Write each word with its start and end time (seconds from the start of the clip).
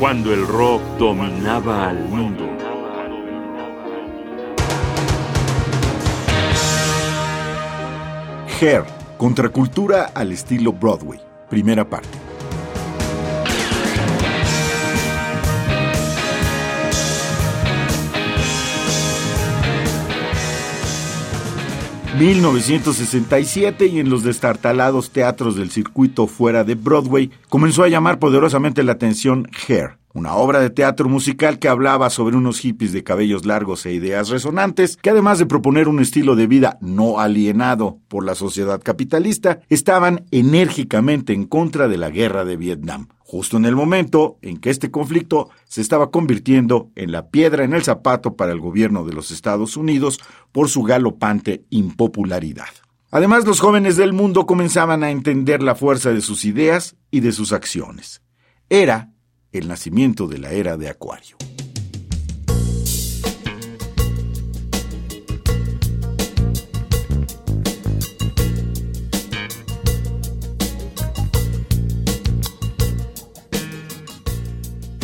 cuando 0.00 0.32
el 0.32 0.46
rock 0.46 0.80
dominaba 0.98 1.90
al 1.90 2.02
mundo. 2.08 2.46
Hair, 8.58 8.84
contracultura 9.18 10.10
al 10.14 10.32
estilo 10.32 10.72
Broadway, 10.72 11.20
primera 11.50 11.84
parte. 11.84 12.19
1967 22.18 23.86
y 23.86 24.00
en 24.00 24.10
los 24.10 24.24
destartalados 24.24 25.10
teatros 25.10 25.54
del 25.54 25.70
circuito 25.70 26.26
fuera 26.26 26.64
de 26.64 26.74
Broadway 26.74 27.30
comenzó 27.48 27.84
a 27.84 27.88
llamar 27.88 28.18
poderosamente 28.18 28.82
la 28.82 28.92
atención 28.92 29.48
Hair, 29.68 29.96
una 30.12 30.34
obra 30.34 30.58
de 30.58 30.70
teatro 30.70 31.08
musical 31.08 31.60
que 31.60 31.68
hablaba 31.68 32.10
sobre 32.10 32.36
unos 32.36 32.58
hippies 32.58 32.92
de 32.92 33.04
cabellos 33.04 33.46
largos 33.46 33.86
e 33.86 33.92
ideas 33.92 34.28
resonantes, 34.28 34.96
que 34.96 35.10
además 35.10 35.38
de 35.38 35.46
proponer 35.46 35.86
un 35.86 36.00
estilo 36.00 36.34
de 36.34 36.48
vida 36.48 36.78
no 36.80 37.20
alienado 37.20 37.98
por 38.08 38.24
la 38.24 38.34
sociedad 38.34 38.80
capitalista, 38.82 39.60
estaban 39.68 40.24
enérgicamente 40.32 41.32
en 41.32 41.46
contra 41.46 41.86
de 41.86 41.96
la 41.96 42.10
guerra 42.10 42.44
de 42.44 42.56
Vietnam 42.56 43.06
justo 43.30 43.58
en 43.58 43.64
el 43.64 43.76
momento 43.76 44.38
en 44.42 44.56
que 44.56 44.70
este 44.70 44.90
conflicto 44.90 45.50
se 45.68 45.82
estaba 45.82 46.10
convirtiendo 46.10 46.90
en 46.96 47.12
la 47.12 47.28
piedra 47.28 47.62
en 47.62 47.74
el 47.74 47.84
zapato 47.84 48.34
para 48.34 48.50
el 48.50 48.58
gobierno 48.58 49.04
de 49.04 49.12
los 49.12 49.30
Estados 49.30 49.76
Unidos 49.76 50.18
por 50.50 50.68
su 50.68 50.82
galopante 50.82 51.64
impopularidad. 51.70 52.66
Además, 53.12 53.44
los 53.44 53.60
jóvenes 53.60 53.96
del 53.96 54.12
mundo 54.12 54.46
comenzaban 54.46 55.04
a 55.04 55.12
entender 55.12 55.62
la 55.62 55.76
fuerza 55.76 56.10
de 56.10 56.22
sus 56.22 56.44
ideas 56.44 56.96
y 57.12 57.20
de 57.20 57.30
sus 57.30 57.52
acciones. 57.52 58.20
Era 58.68 59.12
el 59.52 59.68
nacimiento 59.68 60.26
de 60.26 60.38
la 60.38 60.50
era 60.50 60.76
de 60.76 60.88
Acuario. 60.88 61.36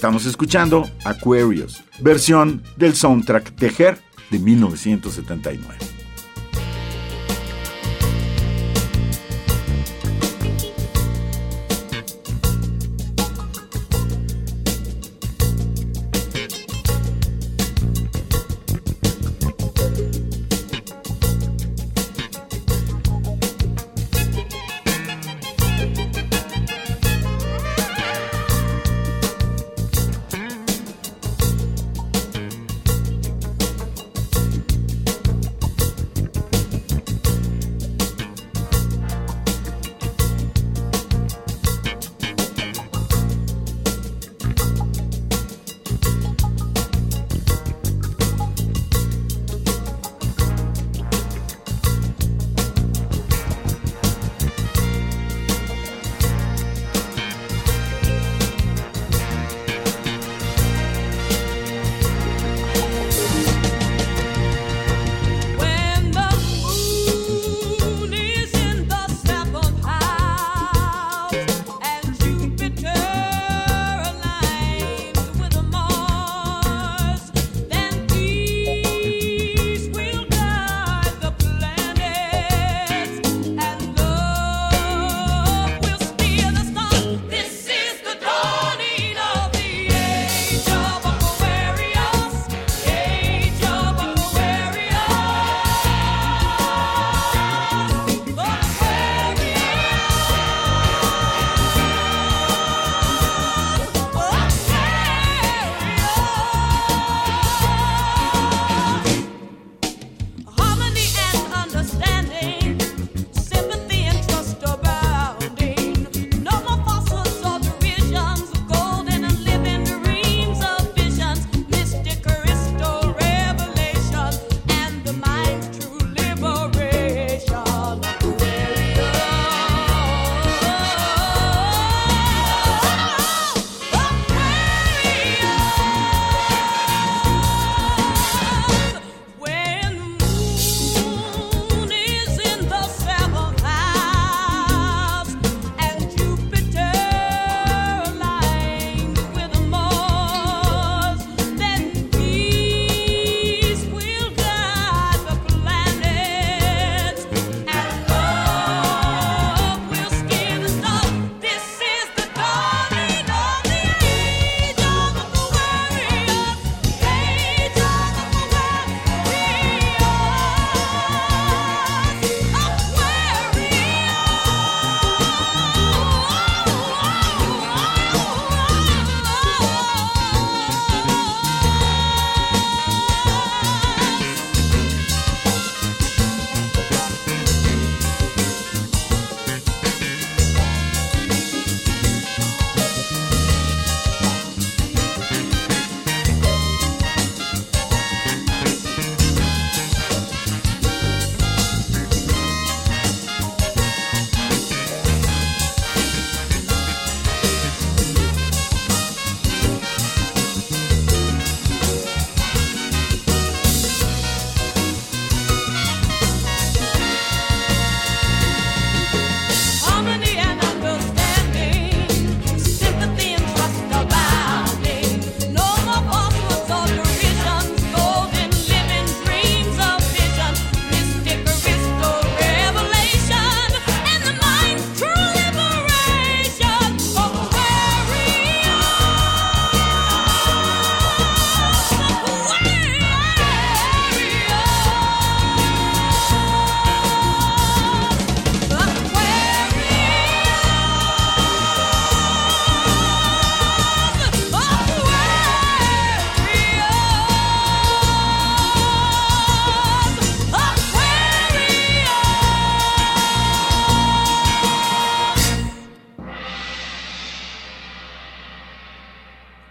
Estamos 0.00 0.24
escuchando 0.24 0.88
Aquarius, 1.04 1.84
versión 2.00 2.62
del 2.78 2.94
soundtrack 2.94 3.54
de 3.56 3.66
Her 3.66 3.98
de 4.30 4.38
1979. 4.38 5.89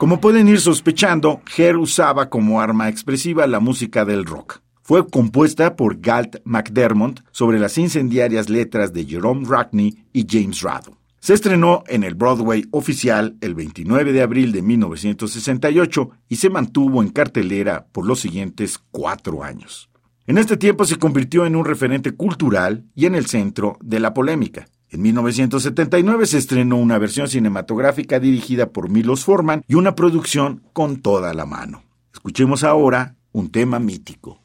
Como 0.09 0.21
pueden 0.21 0.47
ir 0.47 0.59
sospechando, 0.59 1.43
Her 1.55 1.77
usaba 1.77 2.31
como 2.31 2.59
arma 2.59 2.89
expresiva 2.89 3.45
la 3.45 3.59
música 3.59 4.05
del 4.05 4.25
rock. 4.25 4.59
Fue 4.81 5.07
compuesta 5.07 5.75
por 5.75 6.01
Galt 6.01 6.37
McDermott 6.45 7.21
sobre 7.29 7.59
las 7.59 7.77
incendiarias 7.77 8.49
letras 8.49 8.91
de 8.91 9.05
Jerome 9.05 9.45
Rackney 9.47 10.03
y 10.11 10.25
James 10.27 10.63
Rado. 10.63 10.97
Se 11.19 11.35
estrenó 11.35 11.83
en 11.85 12.03
el 12.03 12.15
Broadway 12.15 12.65
oficial 12.71 13.37
el 13.41 13.53
29 13.53 14.11
de 14.11 14.23
abril 14.23 14.51
de 14.51 14.63
1968 14.63 16.09
y 16.27 16.37
se 16.37 16.49
mantuvo 16.49 17.03
en 17.03 17.09
cartelera 17.09 17.85
por 17.91 18.07
los 18.07 18.19
siguientes 18.19 18.79
cuatro 18.89 19.43
años. 19.43 19.91
En 20.25 20.39
este 20.39 20.57
tiempo 20.57 20.85
se 20.85 20.97
convirtió 20.97 21.45
en 21.45 21.55
un 21.55 21.65
referente 21.65 22.13
cultural 22.13 22.83
y 22.95 23.05
en 23.05 23.13
el 23.13 23.27
centro 23.27 23.77
de 23.79 23.99
la 23.99 24.15
polémica. 24.15 24.65
En 24.91 25.03
1979 25.03 26.25
se 26.25 26.39
estrenó 26.39 26.77
una 26.77 26.97
versión 26.97 27.27
cinematográfica 27.27 28.19
dirigida 28.19 28.71
por 28.71 28.89
Milos 28.89 29.23
Forman 29.23 29.63
y 29.67 29.75
una 29.75 29.93
producción 29.93 30.63
con 30.73 31.01
toda 31.01 31.33
la 31.35 31.45
mano. 31.45 31.83
Escuchemos 32.11 32.63
ahora 32.63 33.15
un 33.31 33.51
tema 33.51 33.77
mítico. 33.79 34.41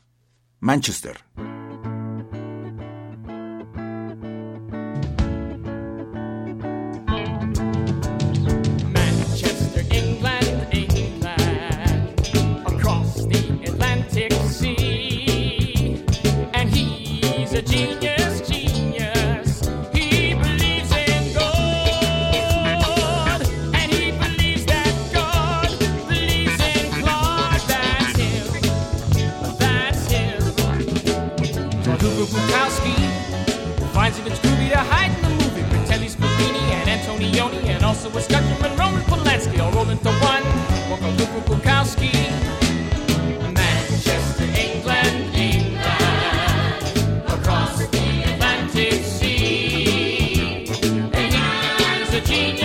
Manchester. 0.61 1.17
Virginia. 52.26 52.64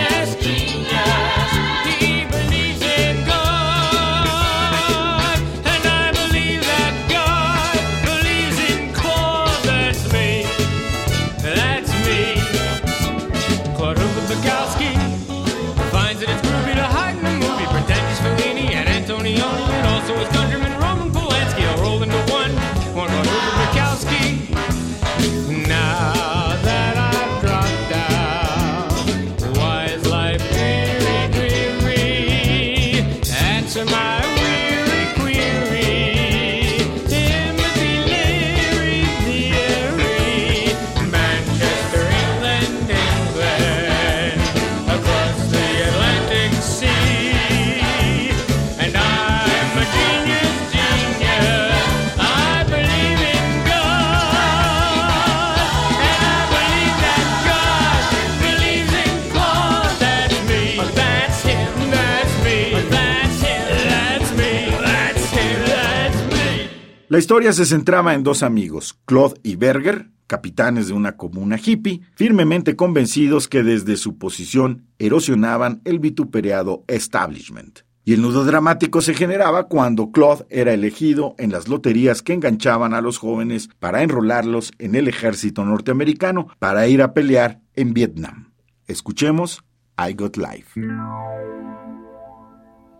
La 67.10 67.18
historia 67.18 67.52
se 67.52 67.66
centraba 67.66 68.14
en 68.14 68.22
dos 68.22 68.44
amigos, 68.44 68.96
Claude 69.04 69.34
y 69.42 69.56
Berger, 69.56 70.10
capitanes 70.28 70.86
de 70.86 70.92
una 70.92 71.16
comuna 71.16 71.58
hippie, 71.58 72.02
firmemente 72.14 72.76
convencidos 72.76 73.48
que 73.48 73.64
desde 73.64 73.96
su 73.96 74.16
posición 74.16 74.86
erosionaban 75.00 75.80
el 75.84 75.98
vituperiado 75.98 76.84
establishment. 76.86 77.80
Y 78.04 78.12
el 78.12 78.22
nudo 78.22 78.44
dramático 78.44 79.00
se 79.00 79.14
generaba 79.14 79.66
cuando 79.66 80.12
Claude 80.12 80.46
era 80.50 80.72
elegido 80.72 81.34
en 81.38 81.50
las 81.50 81.66
loterías 81.66 82.22
que 82.22 82.32
enganchaban 82.32 82.94
a 82.94 83.00
los 83.00 83.18
jóvenes 83.18 83.70
para 83.80 84.04
enrolarlos 84.04 84.70
en 84.78 84.94
el 84.94 85.08
ejército 85.08 85.64
norteamericano 85.64 86.46
para 86.60 86.86
ir 86.86 87.02
a 87.02 87.12
pelear 87.12 87.60
en 87.74 87.92
Vietnam. 87.92 88.52
Escuchemos 88.86 89.64
I 89.98 90.12
Got 90.12 90.36
Life. 90.36 90.80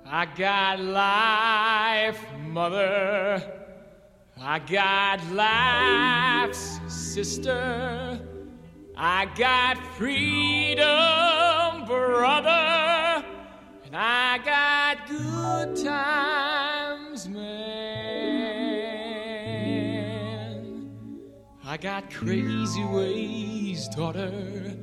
I 0.04 0.26
got 0.36 0.80
life, 0.80 2.18
mother. 2.52 3.69
I 4.42 4.58
got 4.58 5.20
life's 5.32 6.80
sister. 6.88 8.18
I 8.96 9.26
got 9.36 9.76
freedom, 9.96 10.86
brother. 11.84 13.22
And 13.84 13.94
I 13.94 14.38
got 14.38 15.06
good 15.06 15.76
times, 15.84 17.28
man. 17.28 17.50
I 21.62 21.76
got 21.76 22.10
crazy 22.10 22.84
ways, 22.84 23.88
daughter. 23.88 24.74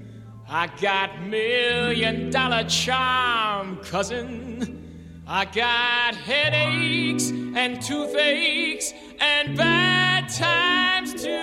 I 0.48 0.68
got 0.80 1.20
million 1.24 2.30
dollar 2.30 2.64
charm, 2.66 3.78
cousin. 3.78 4.84
I 5.26 5.46
got 5.46 6.16
headaches 6.16 7.32
and 7.32 7.82
toothaches 7.82 8.94
and 9.20 9.58
bad 9.58 10.30
times 10.30 11.14
to 11.24 11.38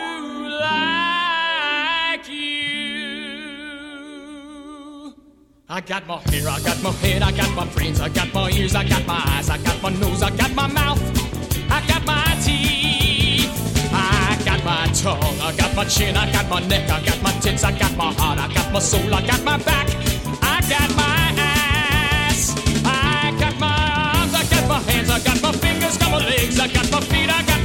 like 0.61 2.29
you. 2.29 2.75
I 5.69 5.81
got 5.81 6.07
my 6.07 6.19
hair, 6.31 6.49
I 6.49 6.61
got 6.61 6.83
my 6.83 6.93
head, 6.93 7.23
I 7.23 7.33
got 7.33 7.55
my 7.55 7.67
brains, 7.67 8.01
I 8.01 8.09
got 8.09 8.33
my 8.33 8.51
ears, 8.51 8.75
I 8.75 8.85
got 8.89 9.07
my 9.07 9.23
eyes, 9.27 9.51
I 9.51 9.59
got 9.59 9.83
my 9.83 9.91
nose, 9.91 10.23
I 10.23 10.31
got 10.37 10.55
my 10.55 10.67
mouth, 10.67 11.01
I 11.71 11.85
got 11.87 12.05
my 12.05 12.25
teeth, 12.45 13.51
I 13.93 14.39
got 14.45 14.65
my 14.65 14.87
tongue, 14.93 15.41
I 15.41 15.55
got 15.57 15.75
my 15.75 15.85
chin, 15.85 16.17
I 16.17 16.31
got 16.31 16.49
my 16.49 16.61
neck, 16.67 16.89
I 16.91 17.05
got 17.05 17.23
my 17.23 17.33
tits, 17.41 17.65
I 17.65 17.73
got 17.77 17.97
my 17.97 18.13
heart, 18.13 18.39
I 18.39 18.53
got 18.55 18.73
my 18.73 18.79
soul, 18.79 19.13
I 19.13 19.27
got 19.27 19.43
my 19.43 19.59
back, 19.59 19.89
I 20.43 20.61
got 20.69 20.95
my 20.95 21.33
ass, 21.39 22.55
I 22.85 23.35
got 23.41 23.59
my 23.59 24.13
arms, 24.15 24.35
I 24.35 24.45
got 24.45 24.69
my 24.69 24.81
hands, 24.93 25.11
I 25.11 25.19
got 25.21 25.41
my 25.43 25.53
fingers, 25.53 25.97
I 25.97 26.01
got 26.01 26.11
my 26.13 26.19
legs, 26.25 26.61
I 26.61 26.69
got 26.69 26.91
my 26.91 27.01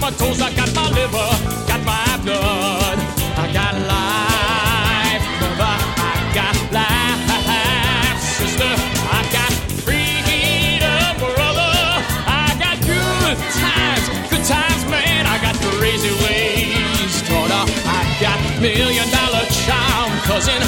my 0.09 0.17
toes, 0.17 0.41
I 0.41 0.51
got 0.55 0.73
my 0.73 0.89
liver, 0.89 1.29
got 1.67 1.81
my 1.85 2.17
blood, 2.23 2.97
I 3.37 3.45
got 3.53 3.73
life, 3.93 5.23
mother, 5.41 5.75
I 6.01 6.15
got 6.33 6.55
life, 6.73 8.17
sister, 8.21 8.65
I 8.65 9.21
got 9.29 9.51
freedom, 9.85 11.13
brother, 11.21 11.73
I 12.25 12.49
got 12.57 12.77
good 12.81 13.37
times, 13.53 14.05
good 14.33 14.45
times, 14.45 14.81
man, 14.89 15.27
I 15.27 15.37
got 15.45 15.55
crazy 15.77 16.13
ways, 16.25 17.21
daughter, 17.29 17.63
I 17.85 18.01
got 18.19 18.39
million 18.61 19.05
dollar 19.11 19.45
charm, 19.61 20.09
cousin, 20.25 20.61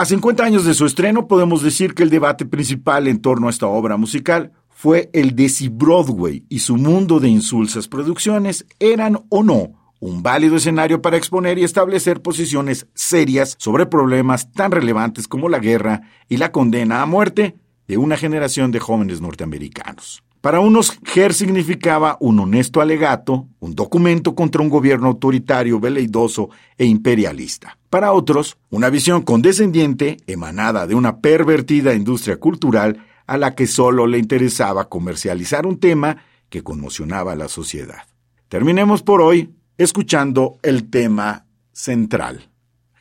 A 0.00 0.06
50 0.06 0.42
años 0.42 0.64
de 0.64 0.72
su 0.72 0.86
estreno 0.86 1.28
podemos 1.28 1.62
decir 1.62 1.92
que 1.92 2.02
el 2.02 2.08
debate 2.08 2.46
principal 2.46 3.06
en 3.06 3.20
torno 3.20 3.48
a 3.48 3.50
esta 3.50 3.66
obra 3.66 3.98
musical 3.98 4.50
fue 4.70 5.10
el 5.12 5.36
de 5.36 5.50
si 5.50 5.68
Broadway 5.68 6.42
y 6.48 6.60
su 6.60 6.78
mundo 6.78 7.20
de 7.20 7.28
insulsas 7.28 7.86
producciones 7.86 8.64
eran 8.78 9.18
o 9.28 9.42
no 9.42 9.72
un 10.00 10.22
válido 10.22 10.56
escenario 10.56 11.02
para 11.02 11.18
exponer 11.18 11.58
y 11.58 11.64
establecer 11.64 12.22
posiciones 12.22 12.86
serias 12.94 13.56
sobre 13.58 13.84
problemas 13.84 14.50
tan 14.52 14.70
relevantes 14.70 15.28
como 15.28 15.50
la 15.50 15.58
guerra 15.58 16.00
y 16.30 16.38
la 16.38 16.50
condena 16.50 17.02
a 17.02 17.06
muerte 17.06 17.58
de 17.86 17.98
una 17.98 18.16
generación 18.16 18.70
de 18.72 18.80
jóvenes 18.80 19.20
norteamericanos. 19.20 20.22
Para 20.40 20.60
unos, 20.60 20.98
GER 21.04 21.34
significaba 21.34 22.16
un 22.18 22.40
honesto 22.40 22.80
alegato, 22.80 23.48
un 23.58 23.74
documento 23.74 24.34
contra 24.34 24.62
un 24.62 24.70
gobierno 24.70 25.08
autoritario, 25.08 25.78
veleidoso 25.78 26.48
e 26.78 26.86
imperialista. 26.86 27.76
Para 27.90 28.12
otros, 28.12 28.56
una 28.70 28.88
visión 28.88 29.20
condescendiente, 29.20 30.16
emanada 30.26 30.86
de 30.86 30.94
una 30.94 31.18
pervertida 31.18 31.92
industria 31.92 32.38
cultural 32.38 33.04
a 33.26 33.36
la 33.36 33.54
que 33.54 33.66
solo 33.66 34.06
le 34.06 34.18
interesaba 34.18 34.88
comercializar 34.88 35.66
un 35.66 35.78
tema 35.78 36.16
que 36.48 36.62
conmocionaba 36.62 37.32
a 37.32 37.36
la 37.36 37.48
sociedad. 37.48 38.04
Terminemos 38.48 39.02
por 39.02 39.20
hoy 39.20 39.54
escuchando 39.76 40.58
el 40.62 40.88
tema 40.88 41.46
central, 41.72 42.50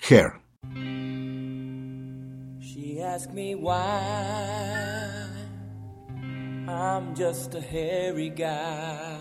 Hair. 0.10 0.34
She 2.60 3.02
asked 3.02 3.34
me 3.34 3.56
why 3.56 4.89
I'm 7.00 7.16
just 7.16 7.56
a 7.56 7.62
hairy 7.62 8.28
guy. 8.28 9.18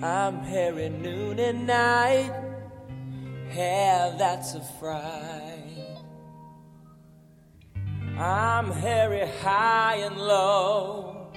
I'm 0.00 0.44
hairy 0.44 0.90
noon 0.90 1.40
and 1.40 1.66
night. 1.66 2.30
Hair 3.48 4.14
that's 4.16 4.54
a 4.54 4.60
fright. 4.78 5.98
I'm 8.16 8.70
hairy 8.70 9.26
high 9.42 9.96
and 9.96 10.16
low. 10.16 11.32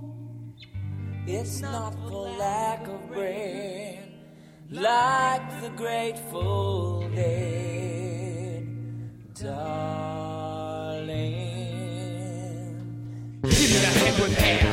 It's 1.27 1.61
not 1.61 1.93
for 2.09 2.27
lack 2.39 2.87
of 2.87 3.07
bread, 3.07 3.99
like 4.71 5.61
the 5.61 5.69
grateful 5.77 7.07
dead, 7.13 7.92
darling. 9.43 11.33
Give 13.43 13.69
me 13.71 13.77
that 13.83 13.95
head 14.01 14.15
with 14.21 14.37
hair, 14.37 14.65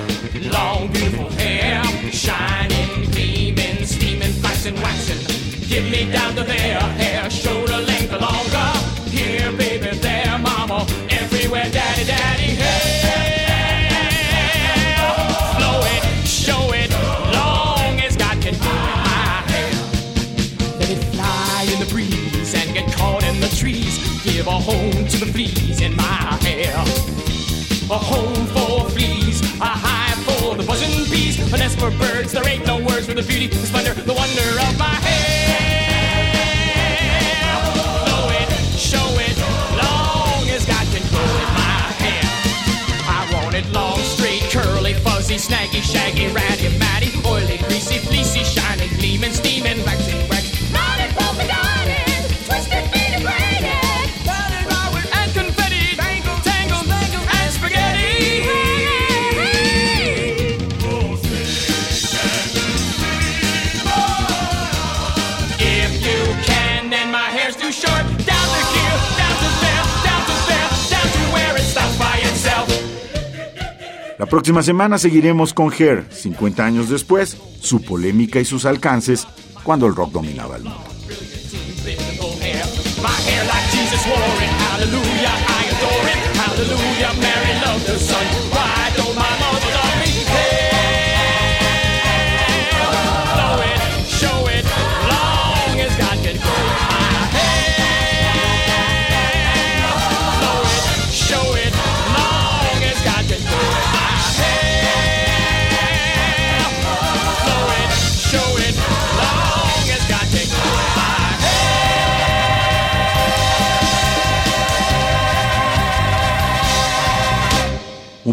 long 0.53 0.93
beautiful 0.93 1.31
hair, 1.31 1.83
shining, 2.13 3.11
gleaming, 3.11 3.85
steaming, 3.85 4.33
flashing, 4.41 4.77
waxing. 4.77 5.21
Give 5.69 5.85
me 5.91 6.11
down 6.11 6.37
to 6.37 6.45
there, 6.45 6.81
hair, 6.81 7.29
shoulder 7.31 7.70
long, 43.81 43.99
straight, 43.99 44.43
curly, 44.53 44.95
fuzzy, 44.95 45.37
snaggy, 45.37 45.83
shaggy, 45.83 46.27
ratty, 46.29 46.69
matty, 46.79 47.11
oily, 47.27 47.59
greasy, 47.65 47.99
fleecy, 48.07 48.45
shining, 48.45 48.93
gleaming, 48.99 49.33
steaming, 49.33 49.81
waxing, 49.85 50.10
La 74.21 74.27
próxima 74.27 74.63
semana 74.63 74.99
seguiremos 74.99 75.55
con 75.55 75.73
Hair, 75.73 76.05
50 76.11 76.63
años 76.63 76.91
después, 76.91 77.39
su 77.63 77.81
polémica 77.81 78.39
y 78.39 78.45
sus 78.45 78.67
alcances 78.67 79.27
cuando 79.65 79.87
el 79.87 79.95
rock 79.95 80.13
dominaba 80.13 80.57
el 80.57 80.65
mundo. 80.65 80.85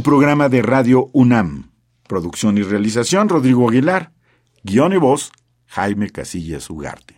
Programa 0.08 0.48
de 0.48 0.62
Radio 0.62 1.10
UNAM. 1.12 1.72
Producción 2.08 2.58
y 2.58 2.62
realización 2.62 3.28
Rodrigo 3.28 3.68
Aguilar. 3.68 4.14
Guión 4.64 4.94
y 4.94 4.98
voz 4.98 5.34
Jaime 5.66 6.10
Casillas 6.12 6.70
Ugarte. 6.70 7.16